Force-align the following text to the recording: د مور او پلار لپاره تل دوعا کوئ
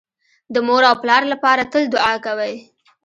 د 0.53 0.55
مور 0.67 0.83
او 0.89 0.95
پلار 1.03 1.23
لپاره 1.33 1.63
تل 1.71 1.83
دوعا 1.93 2.13
کوئ 2.25 2.55